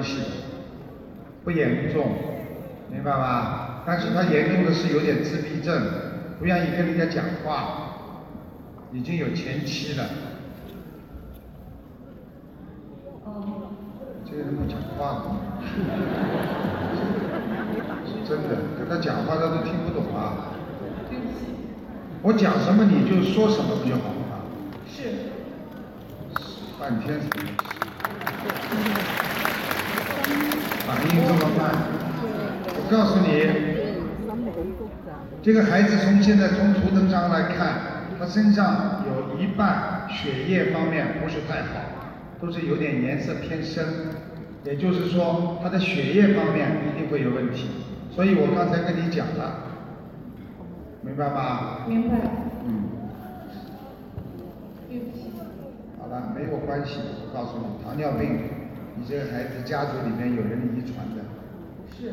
[0.00, 0.24] 关系的，
[1.44, 2.06] 不严重，
[2.90, 3.82] 明白吧？
[3.86, 5.78] 但是他严重的是有点自闭症，
[6.38, 7.98] 不愿意跟人家讲话，
[8.92, 10.04] 已经有前妻了。
[13.24, 13.68] 哦。
[14.24, 15.28] 这个人不讲话的，
[18.26, 20.56] 真的，跟他讲话他都听不懂啊。
[21.10, 21.44] 对不起。
[22.22, 24.40] 我讲什么你就说什么不就好了吗？
[24.88, 25.28] 是。
[26.78, 27.26] 半天才
[30.86, 31.60] 反应这么办，
[32.76, 33.30] 我告诉你，
[35.42, 37.80] 这个孩子从现在从图腾上来看，
[38.18, 41.80] 他身上有一半血液方面不是太好，
[42.40, 43.84] 都是有点颜色偏深，
[44.64, 47.68] 也就是说他的血液方面一定会有问题，
[48.14, 49.64] 所以我刚才跟你讲了，
[51.02, 51.86] 明白吗？
[51.88, 52.16] 明白。
[52.66, 52.84] 嗯。
[54.88, 55.30] 对不起。
[55.98, 58.38] 好了，没有关系，我告诉你，糖尿病，
[59.00, 61.24] 你这个孩子家族里面有人遗传的。
[61.96, 62.12] 是。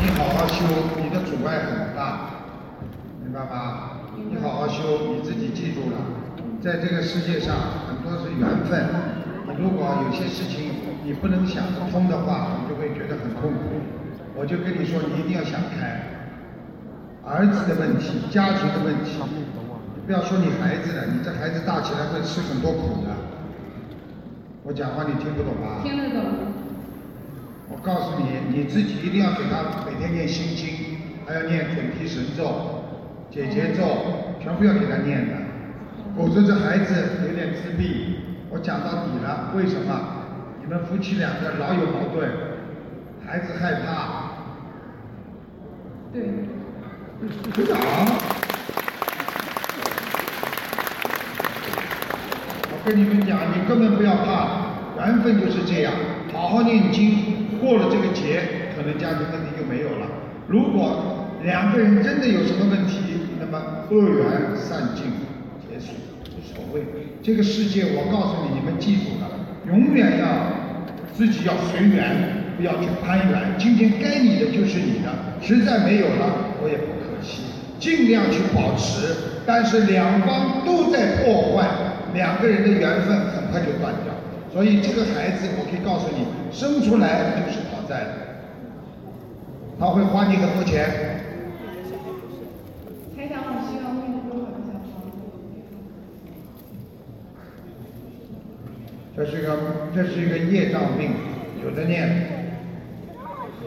[0.00, 0.62] 你好好修，
[1.02, 2.30] 你的阻碍很大，
[3.20, 3.98] 明白吗？
[4.14, 5.96] 你好好修，你自己记住了，
[6.62, 7.56] 在这个世界上
[7.88, 8.88] 很多是缘分。
[9.48, 10.70] 你如果有些事情
[11.02, 13.82] 你不能想得通的话，你就会觉得很痛苦。
[14.36, 16.00] 我就跟你说，你一定要想开。
[17.26, 19.42] 儿子的问题，家庭的问题，你
[20.08, 23.10] 不要说你孩子了，你这孩子大起来会吃很多苦的。
[24.62, 25.82] 我讲话你听不懂吧？
[25.82, 26.24] 听得懂。
[27.68, 30.96] 我告诉你，你自己一定要给他每天念心经，
[31.26, 32.84] 还要念准提神咒、
[33.30, 33.84] 解结咒，
[34.42, 35.34] 全部要给他念的，
[36.16, 36.94] 否则这孩子
[37.28, 38.16] 有点自闭。
[38.48, 39.92] 我讲到底了，为什么？
[40.62, 42.30] 你们夫妻两个老有矛盾，
[43.26, 44.30] 孩子害怕。
[46.14, 46.22] 对。
[47.54, 47.76] 鼓掌。
[52.70, 55.92] 我跟你们讲，你根本不要怕，缘分就是这样，
[56.32, 57.18] 好好念经，
[57.60, 58.40] 过了这个劫，
[58.74, 60.06] 可能家庭问题就没有了。
[60.46, 62.96] 如果两个人真的有什么问题，
[63.38, 65.04] 那么恶缘散尽，
[65.68, 65.92] 结束，
[66.32, 66.80] 无所谓。
[67.22, 69.28] 这个世界，我告诉你，你们记住了，
[69.66, 70.26] 永远要
[71.12, 73.52] 自己要随缘，不要去攀缘。
[73.58, 75.12] 今天该你的就是你的，
[75.42, 77.42] 实在没有了，我也不可惜。
[77.78, 81.68] 尽量去保持，但是两方都在破坏，
[82.14, 84.14] 两个人的缘分很快就断掉。
[84.52, 88.10] 所以这个孩子，我可以告诉你，生出来就是讨债的，
[89.78, 90.88] 他会花你很多钱。
[93.14, 95.16] 台长，我需要念多少小房子？
[99.14, 99.58] 这是一个，
[99.94, 101.10] 这是一个业障病，
[101.62, 102.56] 有的念，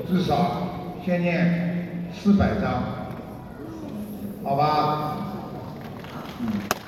[0.09, 2.81] 至少先念四百张，
[4.43, 5.17] 好吧？
[6.39, 6.80] 嗯。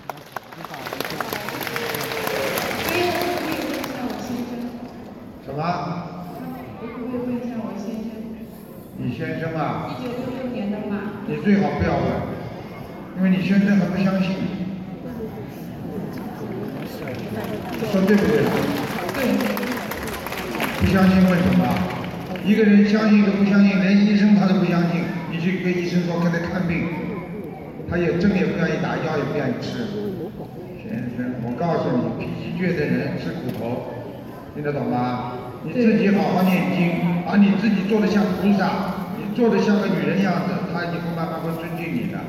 [5.53, 5.66] 什么？
[6.81, 8.09] 可不可以问一下我先生？
[8.97, 9.94] 你先生啊？
[9.94, 11.22] 一九六六年的马。
[11.28, 12.05] 你最好不要问，
[13.17, 14.34] 因为你先生还不相信。
[17.91, 18.41] 说对不对？
[19.14, 19.17] 对。
[20.82, 21.64] 不相信问什么？
[22.44, 26.88] 一个人相信都不相信，连医生他都不相信，你去跟医生说给他看病，
[27.90, 29.85] 他也针也不愿意打，药也不愿意吃。
[30.82, 33.94] 先生，我告诉你，脾气倔的人吃苦头，
[34.56, 35.34] 听得懂吗？
[35.65, 42.19] 你自己好好念经，把你自己做的像菩萨，你做的像个女人样子，他以后慢慢会尊敬你的。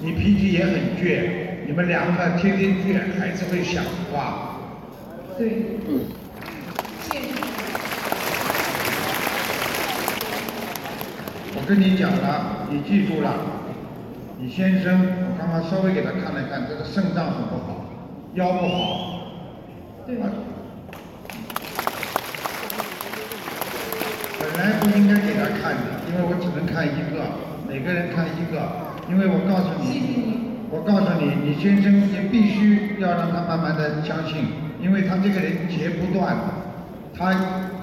[0.00, 4.58] 你脾气也很倔，你们两个天天倔，孩子会想话。
[5.38, 5.48] 对。
[7.00, 7.28] 谢谢。
[11.54, 13.32] 我跟你讲了，你记住了，
[14.38, 17.86] 你先生，我刚刚稍微给他看了看，这个肾脏很不好，
[18.34, 19.22] 腰不好。
[20.06, 20.16] 对。
[24.52, 28.92] 本来不应该给他看的，因为我只能看一个，每个人看一个。
[29.08, 30.20] 因为我告诉你。
[30.70, 34.46] 我告诉你，你先生你必须要让他慢慢的相信，
[34.80, 36.34] 因为他这个人结不断，
[37.14, 37.34] 他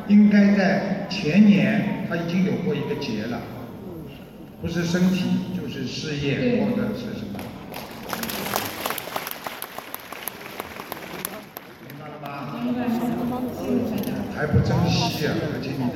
[0.07, 3.39] 应该在前年他已经有过一个结了，
[4.59, 7.39] 不是身体就是事业或者是什么。
[11.85, 12.27] 明白了吗？
[14.35, 15.35] 还不珍惜啊，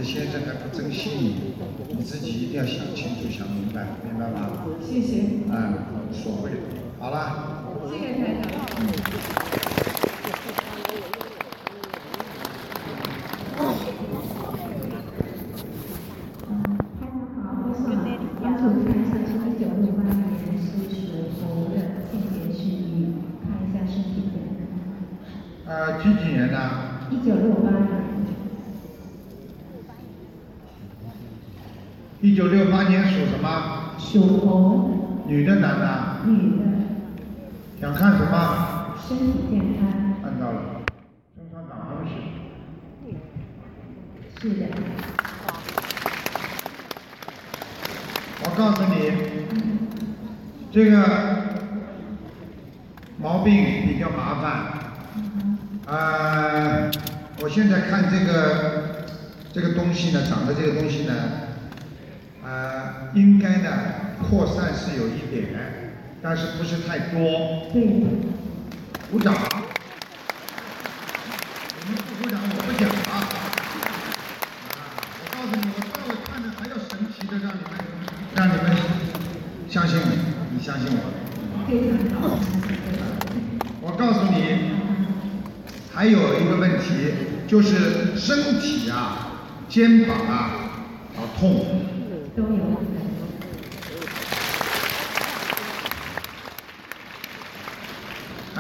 [0.04, 1.54] 先生还不珍惜你，
[1.98, 4.66] 你自己一定要想清楚、想明白，明白吗？
[4.82, 5.74] 谢谢，嗯，
[6.10, 6.52] 无所谓。
[7.00, 8.52] 好了，谢谢台长。
[8.52, 8.52] 台
[17.08, 17.88] 长好，我想
[18.44, 20.64] 要求看一下是一九六八年是
[20.94, 21.02] 属
[21.40, 21.42] 猴
[21.74, 21.76] 的
[22.12, 25.66] 性别是女，看一下身体健康。
[25.66, 25.72] 呃，
[26.04, 26.56] 几几年的？
[27.10, 27.82] 一九六八年，
[32.22, 33.93] 一九六八年属什么？
[34.04, 36.18] 属猴，女的，男的？
[36.26, 36.66] 女的，
[37.80, 38.98] 想看什么？
[39.08, 39.88] 身体健康。
[40.22, 40.60] 看到了，
[41.36, 42.12] 身上长东西。
[44.40, 44.66] 是的，
[48.44, 48.94] 我告诉你，
[50.72, 50.96] 这个
[53.18, 54.44] 毛病比较麻烦。
[55.86, 56.92] 呃，
[57.42, 59.06] 我现在看这个
[59.54, 61.14] 这个东西呢，长的这个东西呢，
[62.45, 63.69] 呃，应该呢
[64.22, 67.69] 扩散是有一点，但是不是太多。
[69.10, 69.34] 鼓掌。
[69.34, 69.40] 我
[71.88, 73.13] 们不鼓掌，我不讲啊。
[74.75, 74.78] 啊，
[75.19, 77.74] 我告诉你，我到了看着还要神奇的，让你们
[78.36, 78.66] 让你们
[79.69, 80.06] 相信我，
[80.51, 81.00] 你相信我。
[83.81, 84.36] 我告诉你，
[85.94, 87.13] 还有一个问题，
[87.48, 89.39] 就是身体啊，
[89.69, 90.50] 肩膀啊，
[91.16, 91.86] 好痛。
[92.36, 92.81] 都有。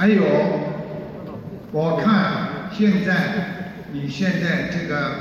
[0.03, 0.21] 还有，
[1.71, 5.11] 我看现在你现在这个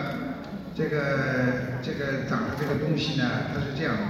[0.74, 4.02] 这个这个长的这个东西呢，它是这样的。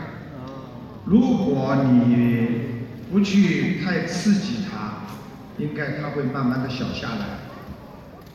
[1.04, 5.04] 如果你不去太刺激它，
[5.58, 7.26] 应该它会慢慢的小下来。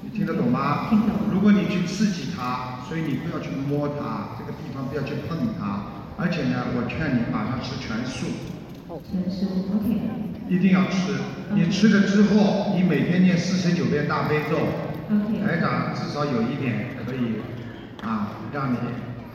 [0.03, 0.89] 你听得懂吗？
[0.91, 5.85] 听懂如果你去刺激它，所以你不要去摸它，这个地方不要去碰它。
[6.17, 8.27] 而且呢，我劝你马上吃全素。
[10.49, 11.13] 一定要吃。
[11.53, 14.57] 你吃了之后，你每天念四十九遍大悲咒
[15.45, 17.41] 台长至少有一点可以
[18.03, 18.77] 啊，让你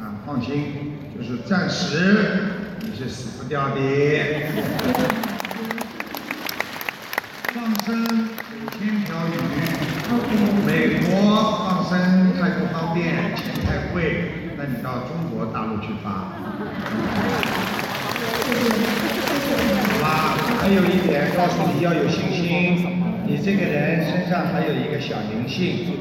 [0.00, 2.44] 啊放心，就是暂时
[2.80, 3.76] 你是死不掉的。
[7.52, 9.30] 放生五千条鱼，
[10.66, 10.70] 美
[11.04, 11.10] 国
[11.68, 14.00] 放生太不方便，钱太贵，
[14.56, 16.32] 那你到中国大陆去发。
[20.61, 22.88] 好还有一点告诉你要有信心，
[23.26, 25.98] 你这个人身上还有一个小灵性，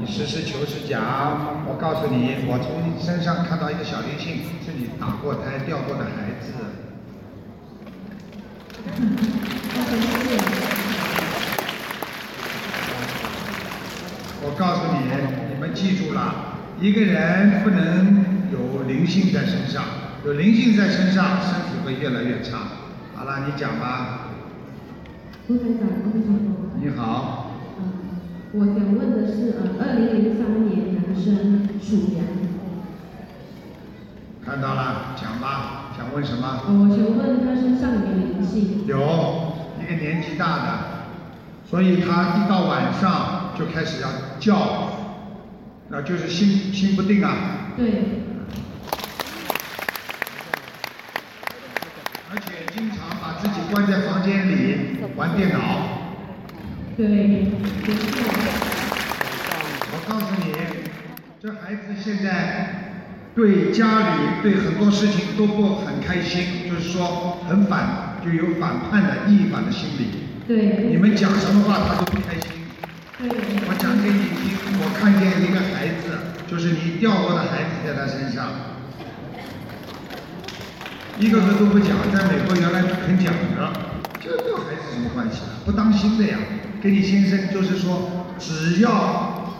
[0.00, 6.50] 你实事求是讲，我告诉你，我从你身上看到一个小灵性，是你打过胎掉过的孩子。
[14.42, 19.84] 我告诉你，你们记住了，一个人不能有灵性在身上，
[20.24, 22.77] 有灵性在身上，身体会越来越差。
[23.28, 24.20] 好了，你讲吧。
[25.48, 26.80] 卢台长，卢台长。
[26.80, 27.92] 你好，嗯，
[28.54, 32.24] 我想问的是，呃，二零零三年男生属羊，
[34.42, 36.62] 看到了，讲吧，想问什么？
[36.68, 38.86] 呃，我想问他身上有没有灵性？
[38.86, 38.96] 有
[39.78, 40.78] 一个年纪大的，
[41.68, 44.08] 所以他一到晚上就开始要
[44.40, 44.88] 叫，
[45.90, 47.34] 那就是心心不定啊。
[47.76, 48.24] 对，
[52.30, 54.76] 而且经常把自己关在房间里
[55.14, 55.56] 玩电脑。
[56.96, 57.46] 对，
[59.92, 60.52] 我告诉你，
[61.40, 62.96] 这孩子现在
[63.36, 70.26] 对家里对很多事情都不很开心，就是说很反，就有反叛的逆反的心理。
[70.48, 72.50] 对，你们讲什么话他都不开心。
[73.16, 76.18] 对，我讲给你听，我看见一个孩子，
[76.50, 78.50] 就是你掉过的孩子在他身上，
[81.20, 83.72] 一个个都不讲，在美国原来肯讲的，
[84.22, 85.58] 这跟孩子什么关系啊？
[85.64, 86.38] 不当心的呀。
[86.80, 89.52] 跟你先生就是说，只要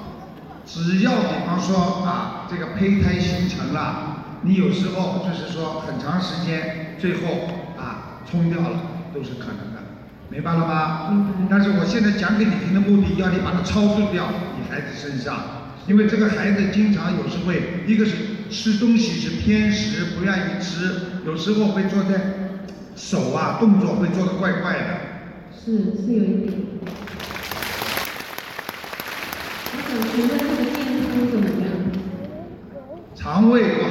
[0.64, 8.80] 只要比方说啊，这个胚胎形成了，你有时候就是说很长时间，最后啊冲掉了，
[9.12, 9.82] 都是可能的，
[10.28, 11.08] 明白了吗？
[11.10, 15.34] 嗯但是我现在讲给你听的目的，要你把它超度掉你孩子身上，
[15.88, 18.12] 因为这个孩子经常有时会，一个是
[18.50, 22.20] 吃东西是偏食，不愿意吃，有时候会做在
[22.96, 25.00] 手啊动作会做的怪怪的。
[25.52, 26.52] 是是有一点。
[29.70, 30.76] 我想询问这个健
[31.08, 31.68] 康怎么样？
[33.14, 33.90] 肠胃不好，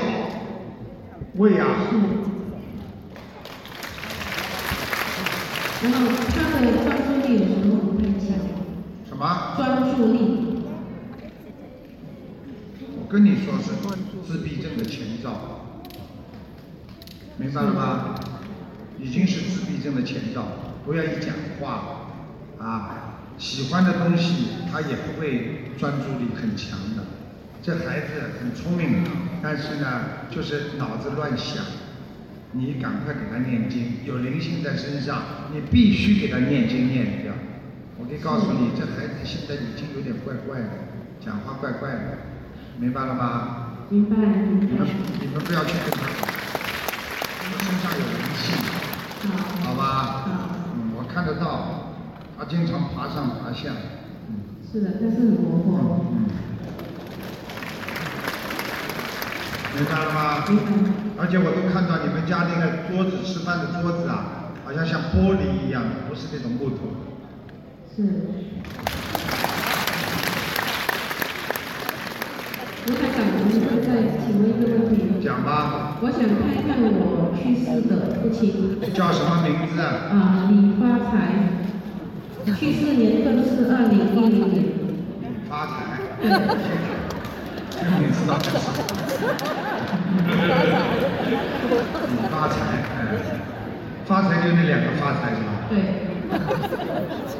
[1.36, 1.96] 胃啊，是，
[5.84, 5.96] 然后
[6.30, 8.26] 他的专注力有时候不太强。
[9.08, 9.54] 什么？
[9.56, 10.18] 专注力。
[13.00, 13.72] 我跟你说是
[14.28, 15.62] 自闭症的前兆，
[17.38, 18.16] 明白了吗？
[19.00, 20.46] 已经是自闭症的前兆，
[20.86, 22.12] 不愿意讲话，
[22.60, 27.06] 啊，喜欢的东西他也不会专注力很强的。
[27.64, 28.08] 这孩子
[28.42, 29.04] 很聪明，
[29.42, 31.64] 但是呢，就是脑子乱想。
[32.52, 35.22] 你赶快给他念经，有灵性在身上，
[35.54, 37.34] 你必须给他念经念掉。
[37.98, 40.70] 我可以告诉你，这孩子现在已经有点怪怪的，
[41.24, 42.18] 讲话怪怪的，
[42.78, 43.67] 明白了吗？
[43.89, 44.67] 明白，明白。
[44.67, 44.88] 你们
[45.22, 46.27] 你们不要去跟他讲，
[47.39, 48.51] 他身上有灵气，
[49.63, 50.25] 好吧？
[50.75, 51.94] 嗯，我看得到，
[52.38, 53.72] 他经常爬上爬下。
[54.27, 54.44] 嗯。
[54.70, 56.06] 是的，但是很活泼。
[56.12, 56.27] 嗯。
[59.75, 60.44] 明白了吗？
[60.50, 60.63] 明白。
[61.20, 66.91] 而且我都看到你们家那个桌子吃饭的桌子啊，好像像玻璃一样的，不是那种木头。
[67.96, 68.03] 是。
[72.88, 73.51] 卢台长，我们
[73.84, 75.20] 再请问一个问题。
[75.22, 76.00] 讲吧。
[76.00, 78.79] 我想看一看我去世的父亲。
[78.94, 79.82] 叫什么名字？
[79.82, 81.51] 啊，李发财。
[82.56, 84.63] 去世年份是二零一零年。
[85.20, 86.00] 李发财。
[86.22, 86.32] 对。
[87.75, 88.56] 这个名字倒是。
[92.08, 92.56] 李发财，
[92.88, 93.20] 哎，
[94.06, 95.67] 发财就那两个发财是吧？
[95.70, 95.75] 对。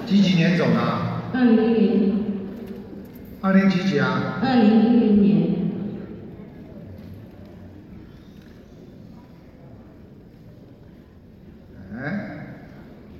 [0.06, 0.76] 几几年走的？
[1.34, 2.37] 二零一零。
[3.48, 4.42] 二零几几啊？
[4.44, 5.48] 二零一零年。
[11.96, 12.48] 哎，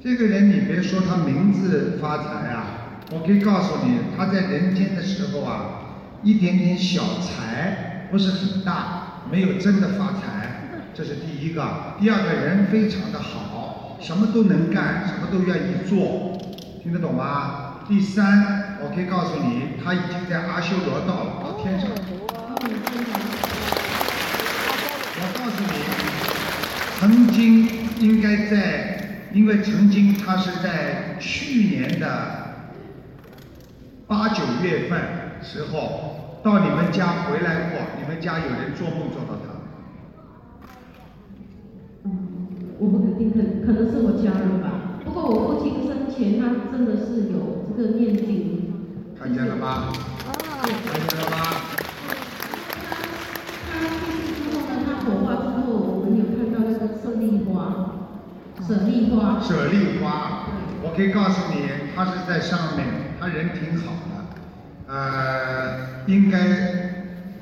[0.04, 2.66] 这个人你别说他名字发财啊，
[3.14, 11.96] 我可以告诉你，他在人间的时候啊，一点点小财不是很大，没有真的发财，这是第一个。
[12.02, 16.38] 第二个人非常的好，什么都能干，什么都愿意做。
[16.84, 17.76] 听得懂吗？
[17.88, 21.90] 第三，我可以告诉你，他已经在阿修罗道了，到天上。
[25.20, 25.74] 我告诉你，
[27.00, 27.68] 曾经
[28.00, 32.06] 应该在，因为曾经他是在去年的
[34.06, 35.02] 八九月份
[35.42, 39.58] 时候到你们家回来过，你们家有人做梦做到他。
[42.06, 42.10] 嗯，
[42.80, 45.02] 我不肯定，可可能是我家人吧。
[45.04, 48.57] 不过我父亲生前他真的是有这个念经，
[49.20, 49.92] 看见了吗？
[50.64, 51.38] 看见了吗？
[53.72, 57.56] 他去世之后呢，他火化之后，我们有看到那个舍利花，
[58.68, 59.42] 舍利花。
[59.42, 60.48] 舍利花，
[60.84, 62.88] 我可以告诉你，他是在上面，
[63.20, 66.38] 他人挺好的，呃，应该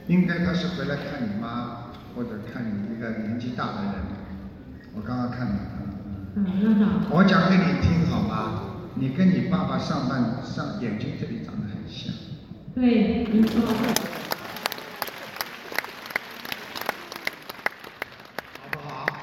[0.08, 3.94] 应该他是回来看你妈，或者看你一个年纪大的人，
[4.96, 5.54] 我刚刚看到。
[7.10, 8.62] 我讲给你听好吗？
[8.98, 11.54] 你跟你爸爸上半上眼睛这里长
[11.86, 12.12] 得很像。
[12.76, 13.62] 对，您说。
[18.62, 19.06] 好不好？
[19.06, 19.16] 好，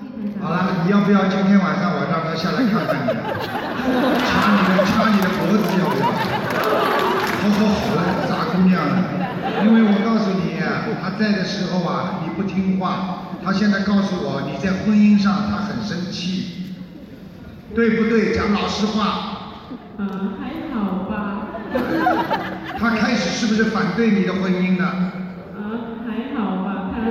[0.00, 0.54] 谢谢好了，
[0.84, 3.08] 你要不要今天晚上我让他下来看看你？
[4.24, 6.02] 掐你的掐你的脖子要不要？
[7.42, 8.72] 好好好了，傻姑娘。
[9.64, 10.60] 因为我告诉你，
[11.02, 13.20] 他在的时候啊，你不听话。
[13.44, 16.72] 他现在告诉我，你在婚姻上他很生气，
[17.74, 18.34] 对不对？
[18.34, 19.60] 讲老实话。
[19.98, 21.46] 嗯，还好吧。
[22.78, 24.84] 他开始是不是反对你的婚姻呢？
[24.86, 25.58] 啊，
[26.06, 27.02] 还好吧，他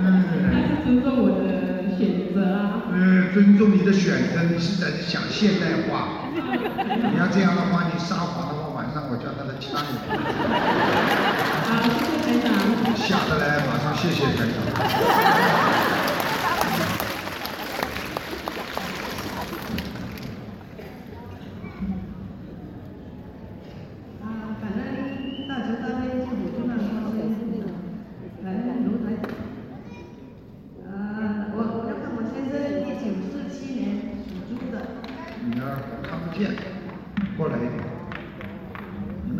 [0.00, 2.86] 他是尊重我的选择啊。
[2.92, 6.30] 嗯，尊重你的选择，你是在想现代化。
[7.12, 9.98] 你要这样的话，你撒谎的话，晚上我叫他来掐你。
[11.66, 12.48] 好，谢谢台长。
[12.96, 15.35] 下得来，马上谢谢台长。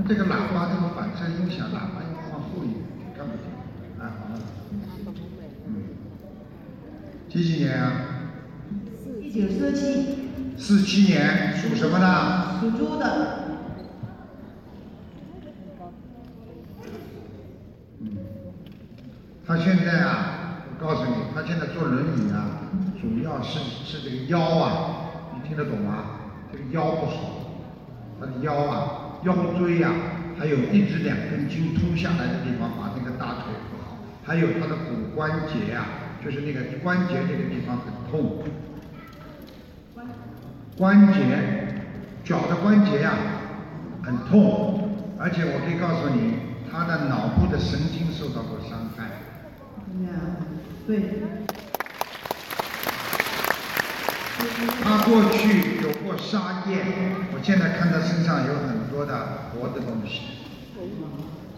[0.08, 2.80] 这个喇叭这么反声又响，喇叭应该往后一点，
[3.16, 3.42] 看不见。
[3.98, 4.38] 来好了，
[5.66, 5.68] 嗯
[7.28, 7.92] 几几年啊？
[9.20, 10.28] 一九四七。
[10.56, 12.60] 四七年属什么的？
[12.60, 13.58] 属猪的。
[18.00, 18.16] 嗯，
[19.44, 22.70] 他现在啊，我告诉你，他现在坐轮椅啊，
[23.00, 26.20] 主要是是这个腰啊，你听得懂吗？
[26.52, 27.50] 这个腰不好，
[28.18, 29.92] 他的腰啊，腰椎呀，
[30.38, 35.86] 还有一直两根筋通下来的地方，把那个大腿不好，还有他的骨关节啊。
[36.24, 38.42] 就是那个关节这个地方很痛，
[40.76, 41.22] 关节，
[42.24, 43.12] 脚的关节呀、
[44.02, 46.34] 很痛，而且我可以告诉你，
[46.68, 49.04] 他的脑部的神经受到过伤害。
[50.02, 50.18] 呀，
[50.84, 50.98] 对，
[54.82, 56.84] 他过去有过杀业，
[57.32, 60.22] 我现在看他身上有很多的活的东西。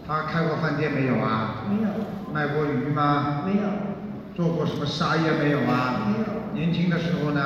[0.07, 1.64] 他开过饭店没有啊？
[1.68, 1.88] 没有，
[2.33, 3.42] 卖过鱼吗？
[3.45, 3.68] 没有，
[4.35, 6.09] 做过什么杀业没有啊？
[6.09, 7.42] 没有年轻的时候呢？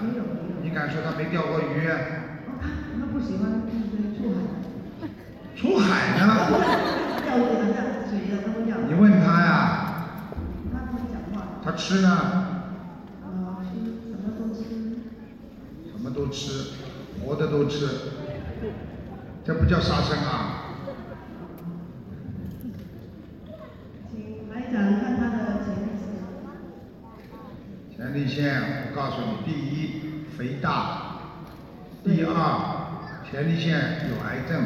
[0.00, 0.24] 没有。
[0.62, 1.86] 你敢说他没钓过鱼？
[1.86, 3.62] 哦，他他不喜欢
[4.16, 4.40] 出海，
[5.54, 6.48] 出海呢？
[7.28, 8.78] 要我给他下水的，他不要。
[8.88, 9.52] 你问他呀，
[10.72, 12.08] 他不讲话，他吃呢？
[12.08, 13.76] 啊，吃
[14.08, 14.64] 什么都吃，
[15.92, 16.72] 什么都吃，
[17.24, 17.86] 活的都吃，
[19.44, 20.74] 这不叫杀生啊！
[24.10, 25.60] 请来讲看他的
[27.94, 31.20] 前列腺，我告诉你，第一肥大，
[32.02, 32.34] 第二
[33.30, 34.64] 前列腺有癌症，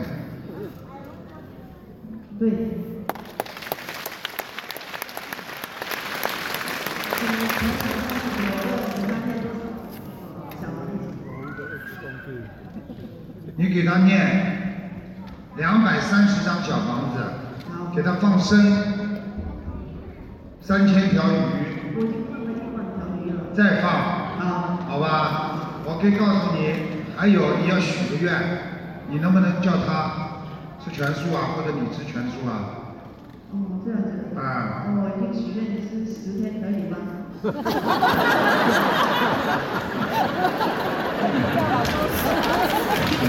[2.39, 2.51] 对。
[7.23, 10.81] 嗯，前两天我给他念多少小房
[12.25, 12.29] 子？
[13.57, 14.89] 你给他念
[15.57, 17.23] 两百三十张小房子，
[17.95, 18.59] 给他放生
[20.61, 21.35] 三千条鱼。
[23.53, 23.91] 再放，
[24.39, 25.83] 好，好吧？
[25.85, 26.73] 我可以告诉你，
[27.17, 28.33] 还有你要许个愿，
[29.09, 30.39] 你能不能叫他
[30.83, 32.53] 吃全素啊，或者你吃全素啊？
[33.53, 34.09] 哦，这样子。
[34.39, 36.97] 啊我已经许愿吃十天可以吗？
[43.21, 43.27] 我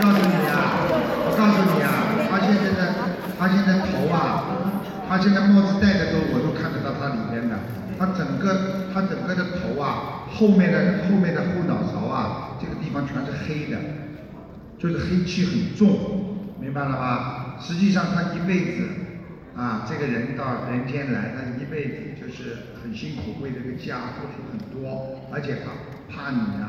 [0.00, 0.80] 告诉你啊，
[1.28, 1.92] 我告诉你啊，
[2.30, 2.80] 他现在的
[3.38, 4.48] 他现在头啊，
[5.06, 7.58] 他现在帽子戴的时候我都看得到他里边的，
[7.98, 13.76] 他整个他整个的头啊，后面的后面的后脑勺啊，这个地方全是黑的，
[14.78, 17.58] 就是黑气很重，明白了吧？
[17.60, 18.88] 实际上他一辈子
[19.54, 25.72] 啊，这个人到人间来，他一辈子就是很辛苦，为这个家付出很多，而且他
[26.08, 26.68] 怕你呀、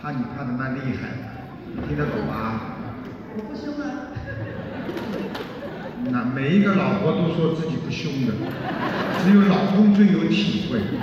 [0.00, 2.60] 怕你怕的蛮厉害的，听得懂吗？
[3.36, 3.84] 我不凶啊。
[6.10, 8.32] 那每一个老婆都说自己不凶的，
[9.22, 10.78] 只有老公最有体会。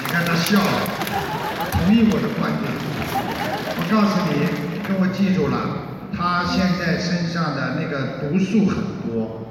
[0.00, 0.88] 你看他笑了，
[1.72, 2.64] 同意我的观点。
[3.76, 4.32] 我告诉你，
[4.88, 5.56] 跟我记住了，
[6.16, 9.46] 他现在身上的那个毒素很多，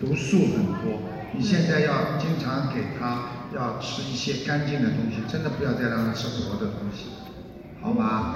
[0.00, 1.00] 毒素很多。
[1.32, 7.10] 你现在要经常给他要吃一些干净的东西，真的不要再让他吃活的东西，
[7.82, 8.34] 好吗？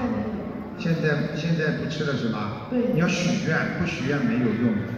[0.78, 2.68] 现在现在不吃了是吧？
[2.70, 4.92] 对你要许愿，不许愿没有用的。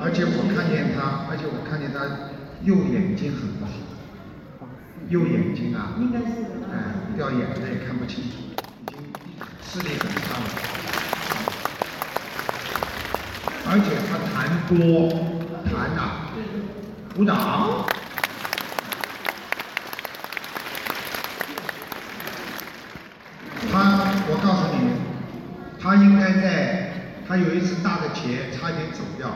[0.00, 2.30] 而且我看见他，而且我看见他
[2.62, 4.68] 右眼睛很不好，
[5.08, 6.48] 右眼睛啊，应该是的。
[6.72, 8.98] 哎，掉眼泪看不清楚，已经
[9.62, 10.44] 视力很差了。
[13.64, 14.36] 而且他痰
[14.68, 15.08] 多，
[15.82, 16.30] 痰呐、
[17.16, 17.36] 鼓掌。
[23.72, 23.78] 他，
[24.28, 24.78] 我告诉你，
[25.82, 26.92] 他应该在，
[27.26, 29.28] 他有一次大的劫，差点走掉。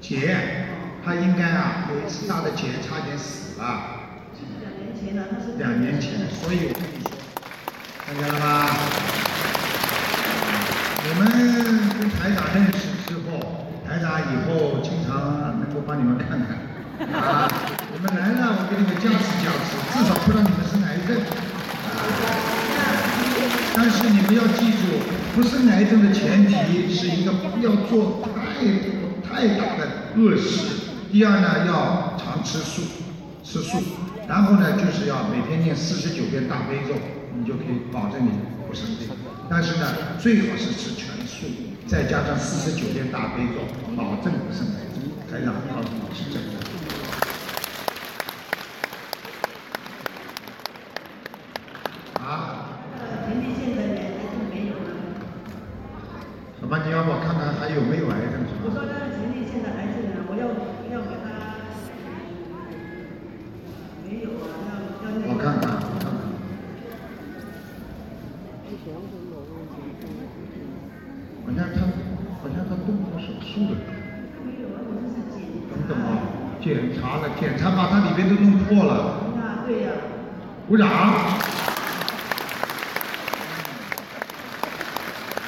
[0.00, 0.66] 劫，
[1.04, 3.82] 他应该啊有一次大的劫，差点死了。
[4.60, 7.10] 两年前了，他是两年前，所以我跟你说，
[8.04, 8.76] 看见了吧？
[11.10, 11.20] 我们
[11.98, 12.97] 跟台长认识
[13.98, 16.54] 台长以后经常能够帮你们看看
[17.20, 17.50] 啊。
[17.92, 21.18] 你们来了，我给你们加持加持，至少不让你们生癌症。
[23.74, 25.02] 但是你们要记住，
[25.34, 28.62] 不生癌症的前提是一个不要做太
[29.26, 30.94] 太大的恶事。
[31.10, 32.82] 第二呢，要常吃素，
[33.42, 33.82] 吃素。
[34.28, 36.94] 然后呢，就是要每天念四十九遍大悲咒，
[37.36, 38.30] 你就可以保证你
[38.68, 39.08] 不生病。
[39.50, 39.86] 但是呢，
[40.20, 41.46] 最好是吃全素，
[41.88, 43.62] 再加上四十九件大悲咒，
[43.96, 45.00] 保证不生癌症。
[45.30, 46.50] 台长告诉你是真的。
[52.20, 52.84] 啊？
[53.24, 53.88] 前列腺的癌
[54.20, 54.78] 症没有了。
[56.60, 56.78] 什么？
[56.84, 58.60] 你要我看看还有没有癌症是吧？
[58.64, 60.44] 我说他的前列腺的癌症啊，我要
[60.92, 61.26] 要给他
[64.04, 64.52] 没有啊，
[65.02, 65.32] 要要那个。
[65.32, 66.28] 我看看，我看看。
[71.48, 71.80] 好像他，
[72.42, 72.86] 好像他动
[73.54, 73.76] 过手术了。
[74.44, 75.16] 没 有啊，我这是
[76.62, 78.92] 检查了，检查把它里面都弄破了。
[79.38, 79.90] 啊，对呀、
[80.68, 80.88] 鼓掌。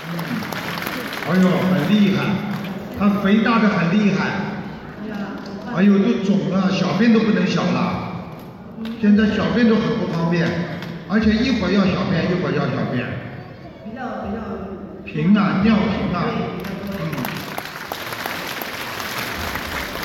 [0.06, 0.12] 嗯，
[1.28, 2.24] 哎呦，很厉害，
[2.98, 4.30] 它肥大的很厉害，
[5.76, 8.12] 哎呦都肿了，小便都不能小了，
[9.00, 10.48] 现在小便都很不方便，
[11.08, 13.06] 而且一会儿要小便，一会儿要小便，
[13.84, 14.40] 比较比较。
[15.04, 16.22] 频啊，尿频啊，
[17.00, 17.02] 嗯，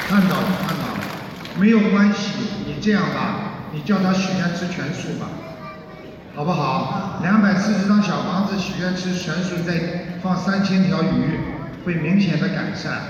[0.08, 1.00] 看到了看到了，
[1.60, 2.34] 没有关系，
[2.68, 5.26] 你这样吧，你叫他许愿吃全素吧，
[6.36, 7.20] 好不好？
[7.24, 11.40] 两百四十张小房子许愿吃全素，再放三千条鱼，
[11.84, 13.02] 会明显的改善，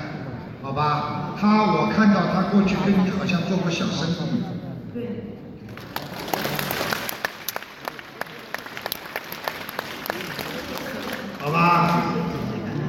[0.63, 1.36] 好吧？
[1.39, 4.43] 他我看到他过去跟你好像做过小生意，
[4.93, 5.23] 对。
[11.41, 12.03] 好吧？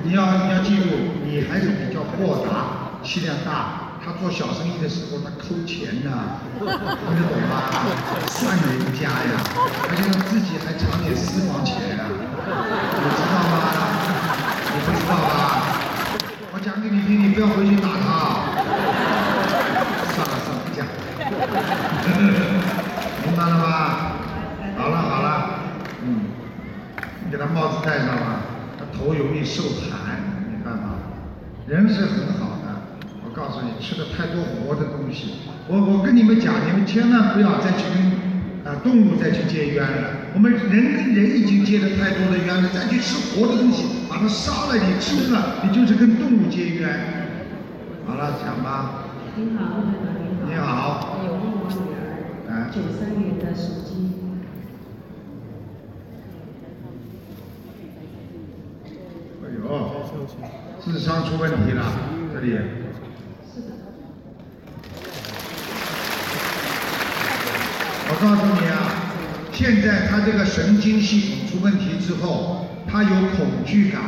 [0.04, 0.84] 你要你要记住，
[1.24, 3.85] 你还是比较豁达，气量大。
[4.06, 6.72] 他做小生意的时候，他抠钱呐、听得
[7.26, 7.58] 懂吗？
[8.30, 9.34] 算人家呀，
[9.90, 12.14] 而且他自己还藏点私房钱啊，你
[13.10, 13.66] 知道吗？
[14.70, 15.74] 你不知道吧？
[16.54, 18.06] 我讲给你听，你不要回去打他。
[20.14, 20.86] 算了算了，不讲。
[23.26, 23.66] 明白了吗？
[24.78, 25.58] 好了好了，
[26.04, 26.06] 嗯。
[27.24, 28.38] 你给他帽子戴上了，
[28.78, 30.14] 他头容易受寒，
[30.46, 30.94] 没办法。
[31.66, 32.35] 人是很好，
[33.80, 35.34] 吃了太多活的东西。
[35.68, 37.98] 我我跟你们讲，你们千万不要再去跟
[38.64, 40.30] 啊动物再去结冤了。
[40.34, 46.88] 我们人跟人已经结了太多的冤了，再去吃活的东西，把它杀了，你吃了，你就是跟动物结冤。
[48.06, 49.04] 好了，讲吧。
[49.36, 50.14] 你好，陆台长，
[50.48, 50.54] 你好。
[50.54, 51.18] 你好。
[51.18, 51.76] 我有问我女
[52.48, 53.90] 哎儿，九三年的属鸡，
[59.42, 59.66] 哎呦，
[60.84, 61.82] 智商出问题了，
[62.32, 62.85] 这里。
[68.18, 68.80] 我告诉你啊，
[69.52, 74.00] 现在他这个神经系统出问题之后，他有恐惧感，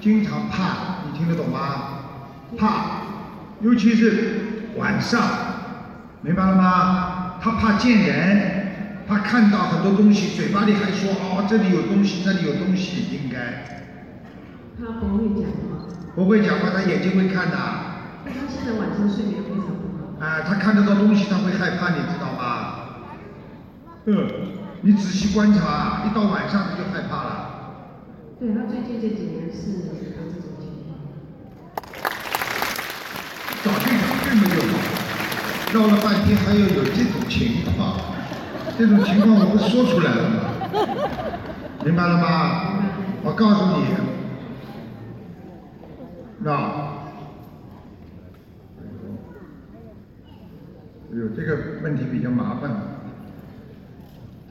[0.00, 1.58] 经常怕，你听得懂吗？
[2.56, 3.02] 怕，
[3.60, 5.20] 尤其是晚上，
[6.22, 7.34] 明白了吗？
[7.42, 13.90] 他怕见人，他看到很多东西，嘴巴里还说哦这里有东西，那里有东西，应该
[14.78, 17.56] 他不会讲话，不会讲话，他眼睛会看的。
[18.24, 20.24] 他现在晚上睡眠非常不好。
[20.24, 22.23] 啊，他看得到东西，他会害怕，你知道吗？
[24.06, 24.28] 嗯，
[24.82, 27.50] 你仔细观察，一到晚上他就害怕了。
[28.38, 30.28] 对，他最近这几年是有这种
[30.60, 31.00] 情况。
[33.62, 34.76] 早就讲根本就好，
[35.72, 37.96] 绕了半天还要有这种情况，
[38.76, 40.36] 这种情况我不说出来了吗？
[41.82, 42.74] 明白了吗？
[43.22, 43.86] 我告诉你，
[46.40, 46.52] 那，
[51.10, 52.93] 哎呦，这个问题比较麻烦。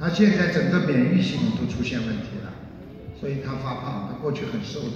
[0.04, 2.52] 他现在整个免疫系统都出现问题了，
[3.18, 4.88] 所以他发胖，他过去很瘦的。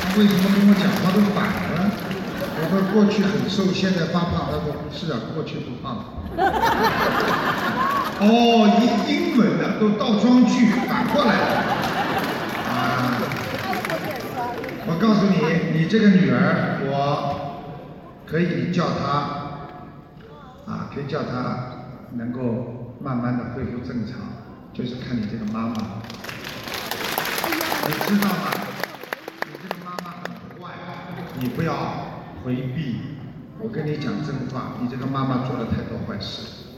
[0.00, 1.92] 他为什么跟我讲话都反了？
[2.56, 4.48] 我说过去很瘦，现在发胖。
[4.50, 6.02] 他说是啊，过去不胖。
[8.24, 11.44] 哦，英英文的都倒装句，反过来了。
[12.72, 13.20] 啊，
[14.86, 17.51] 我告诉你，你这个女儿，我
[18.32, 19.04] 可以叫她
[20.64, 24.16] 啊，可以叫她能够慢慢的恢复正常，
[24.72, 25.74] 就是看你这个妈妈。
[27.86, 28.50] 你知道吗？
[29.44, 30.72] 你这个妈妈很坏，
[31.38, 31.74] 你不要
[32.42, 33.00] 回避。
[33.58, 36.70] 我跟你讲真话，你这个妈妈做了太多坏事。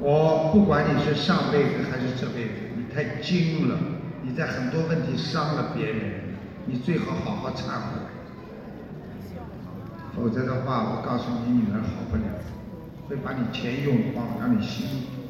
[0.00, 3.76] 我不管你是上辈子还是这辈子，你太精了，
[4.22, 6.36] 你在很多问题伤了别人，
[6.66, 8.03] 你最好好好忏悔。
[10.16, 12.22] 否则的话，我告诉你，女儿好不了，
[13.08, 14.86] 会把你钱用光，让你心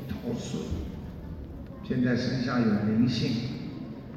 [0.08, 0.60] 陶碎。
[1.86, 3.30] 现在身上有灵性，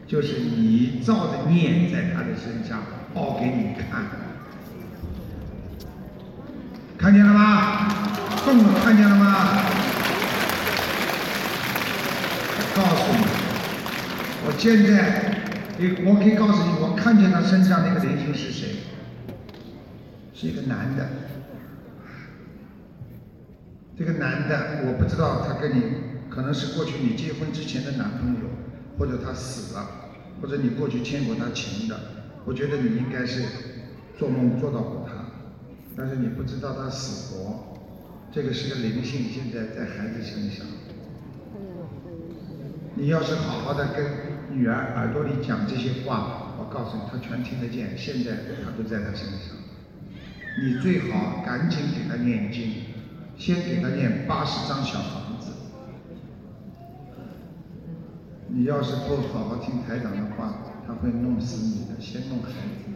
[0.07, 2.79] 就是你造的孽在他的身上
[3.13, 4.05] 报给你看，
[6.97, 7.87] 看见了吗？
[8.45, 9.25] 动了，看见了吗？
[12.59, 13.25] 我告诉你，
[14.45, 14.95] 我现在，
[16.05, 18.69] 我可以告诉你，我看见他身上那个灵性是谁，
[20.39, 21.03] 是一个男的。
[23.97, 25.81] 这个男的，我不知道他跟你
[26.29, 28.41] 可能是过去你结婚之前的男朋友，
[28.99, 29.89] 或者他死了，
[30.39, 31.99] 或者你过去欠过他情的。
[32.45, 33.41] 我觉得你应该是
[34.15, 35.25] 做梦做到过他，
[35.97, 37.75] 但是你不知道他死活。
[38.31, 40.67] 这个是个灵性，现在在孩子身上。
[42.93, 44.05] 你要是好好的跟
[44.51, 47.97] 女儿耳朵里讲这些话，我告诉你，她全听得见。
[47.97, 49.57] 现在她都在她身上，
[50.59, 52.81] 你最好赶紧给他念经，
[53.37, 55.51] 先给他念八十张小房子，
[58.47, 60.55] 你要是不好好听台长的话，
[60.87, 62.89] 他会弄死你的，先弄孩子。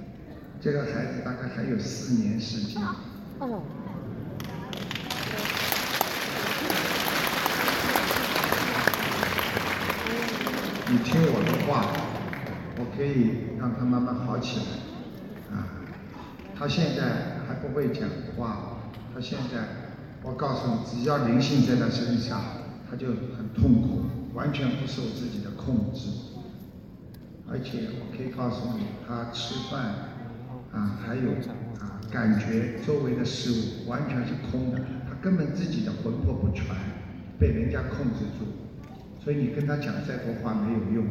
[0.60, 2.82] 这个孩子大概还有四年时间。
[3.40, 3.62] 哦。
[10.88, 11.86] 你听我的话，
[12.78, 14.66] 我可以让他慢慢好起来。
[15.56, 15.68] 啊，
[16.58, 17.31] 他现在还
[17.62, 18.78] 不会讲话，
[19.14, 19.62] 他现在，
[20.24, 22.42] 我告诉你，只要灵性在他身上，
[22.90, 24.02] 他就很痛苦，
[24.34, 26.10] 完全不受自己的控制。
[27.48, 29.94] 而且我可以告诉你，他吃饭，
[30.72, 31.32] 啊，还有
[31.80, 36.66] 啊，感觉周围的事物完全是空的，他根本自己的魂魄不全，
[37.38, 38.46] 被人家控制住。
[39.24, 41.06] 所以你跟他讲再多话没有用，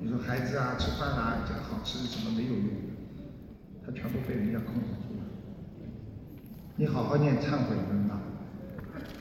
[0.00, 2.68] 你说孩子啊吃饭啊讲好吃的什么没有用，
[3.84, 5.07] 他全部被人家控制。
[6.80, 8.20] 你好好念忏悔文吧，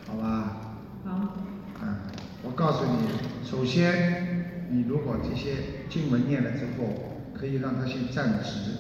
[0.06, 0.58] 好吧？
[1.04, 1.34] 好。
[1.82, 1.96] 嗯，
[2.44, 3.10] 我告诉你，
[3.44, 5.56] 首先你如果这些
[5.90, 6.94] 经文念了之后，
[7.34, 8.78] 可以让他先站直，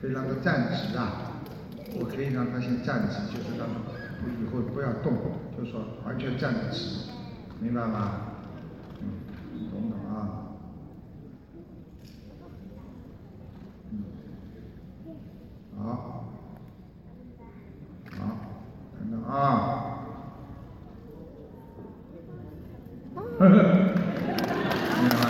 [0.00, 1.40] 可以让他站直啊，
[2.00, 3.78] 我可以让他先站直，就是让他
[4.42, 5.12] 以后不要动，
[5.56, 7.08] 就说完全站直。
[7.60, 8.22] 明白吗？
[9.00, 9.06] 嗯，
[9.70, 10.50] 懂懂啊。
[13.92, 14.02] 嗯，
[15.78, 16.26] 好，
[18.98, 19.86] 等等啊。
[23.38, 23.50] 呵呵，
[25.00, 25.26] 明白吗？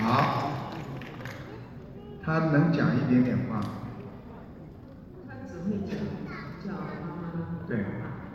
[0.00, 0.50] 好，
[2.22, 3.60] 他能讲一点点话。
[5.28, 5.98] 他只会讲
[6.64, 6.72] 叫
[7.66, 7.84] 对，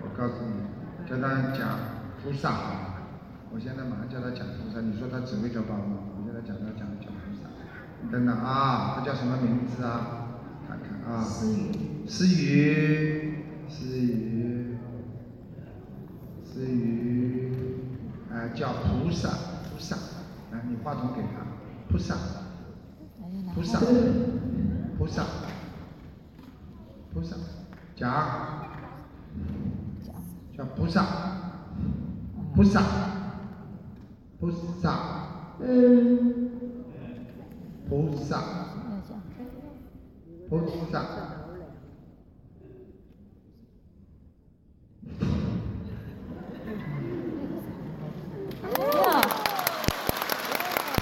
[0.01, 1.79] 我告诉你，叫他讲
[2.21, 2.45] 菩萨。
[3.51, 4.81] 我现在马上叫他讲菩萨。
[4.81, 6.90] 你说他只会叫爸爸，我现在讲他讲。
[8.10, 10.28] 等等啊，他叫什么名字啊？
[10.68, 11.22] 看看啊。
[11.24, 11.72] 思雨。
[12.08, 14.76] 思雨，思雨，
[16.44, 17.54] 思雨，
[18.30, 19.30] 啊，叫菩萨，
[19.70, 19.96] 菩萨。
[20.52, 21.46] 来，你话筒给他，
[21.88, 22.16] 菩萨，
[23.54, 23.80] 菩萨，
[24.98, 25.26] 菩萨，
[27.14, 27.36] 菩萨，
[27.96, 28.12] 讲。
[30.58, 31.06] 叫菩萨，
[32.54, 32.84] 菩萨，
[34.38, 35.00] 菩萨，
[35.62, 36.52] 嗯，
[37.91, 38.41] 菩萨，
[40.47, 40.56] 菩
[40.89, 41.04] 萨，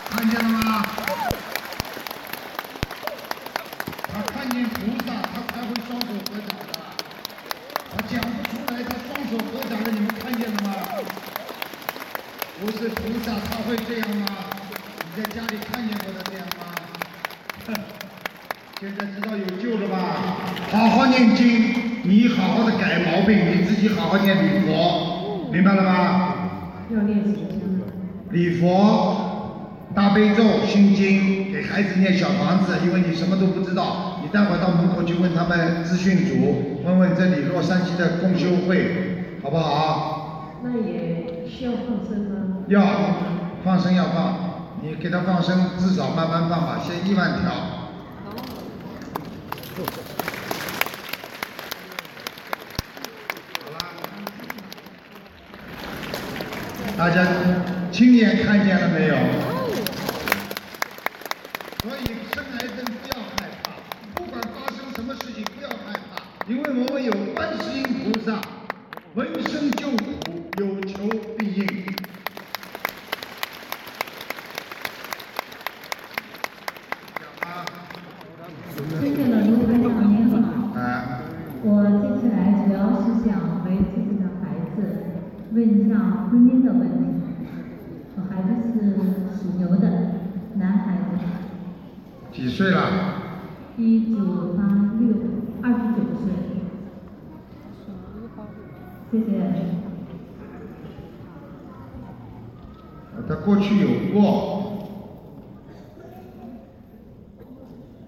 [0.10, 0.84] 看见了吗？
[4.08, 6.74] 他看见菩萨，他才会双手合掌的。
[7.92, 10.68] 他讲不出来，他双手合掌的，你们看见了吗？
[12.60, 14.26] 不是菩萨，他会这样吗？
[15.16, 16.66] 你在家里看见过他这样吗？
[18.80, 19.98] 现在知道有救了吧？
[20.72, 26.34] 好好念经，你好好的改毛病，你自己好好念礼佛，明白了吗？
[26.90, 27.36] 要练习
[28.30, 40.56] 礼佛、大悲咒、心经，给孩子念小房子，因为你什么都不知道，你待会到门口去问他们资讯组，问问这里洛杉矶的共修会，好不好？
[40.64, 42.64] 那也需要放生吗？
[42.70, 42.82] 要
[43.62, 47.52] 放生要放，你给他放生，至少慢慢放吧，先一万条。
[49.82, 49.86] 好
[53.72, 53.80] 了，
[57.00, 57.26] 大家
[57.94, 59.16] 亲眼看见了没有？
[61.82, 62.04] 所以
[62.36, 63.72] 生癌症不要害怕，
[64.16, 68.42] 不管发生什么事情不要害怕，因为我们有观世音菩萨，
[69.14, 71.08] 闻声救苦，有求
[71.38, 71.66] 必应。
[77.16, 77.64] 讲吧。
[78.76, 81.22] 尊敬的卢台长您好，啊，
[81.64, 81.72] 我
[82.04, 84.44] 接下来主要是想为自己的孩
[84.76, 84.78] 子
[85.54, 86.88] 问一下婚姻的问题。
[88.16, 88.96] 我孩子是
[89.38, 89.86] 属牛的，
[90.56, 91.18] 男孩子，
[92.32, 92.78] 几岁了？
[93.78, 94.62] 一九八
[95.62, 96.32] 二十九岁。
[99.12, 99.26] 谢谢。
[103.28, 104.24] 他过去有过，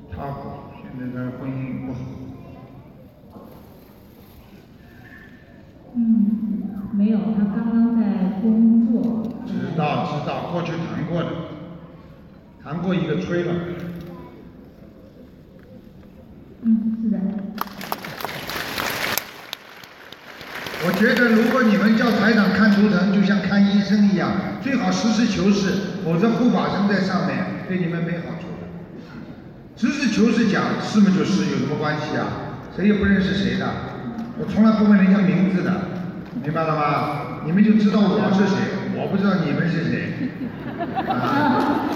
[0.09, 0.15] 他
[0.81, 1.99] 现在他婚姻不好。
[5.93, 5.99] 嗯，
[6.93, 9.23] 没有，他刚刚在工作。
[9.45, 11.21] 知道知道，过去谈过。
[11.21, 11.29] 的，
[12.63, 12.95] 谈过。
[12.95, 13.53] 一个吹了。
[16.63, 17.19] 嗯，是的。
[20.83, 28.69] 我觉得如果你们叫台长看图腾，就像看医生一样，最好实事求是，否则护法神在上面对你们没好处的。
[29.75, 32.27] 实事求是讲，是么就是，有什么关系啊？
[32.75, 33.65] 谁也不认识谁的。
[34.37, 35.73] 我从来不问人家名字的，
[36.43, 37.41] 明白了吗？
[37.45, 38.55] 你们就知道我是谁，
[38.93, 40.13] 我不知道你们是谁。
[41.09, 41.89] 啊，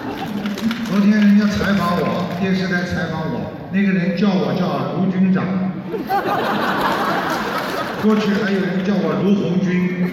[0.89, 5.46] 昨天人家采访我，电视台采访我，那个人叫我叫卢军长，
[8.02, 10.10] 过去还有人叫我卢红军，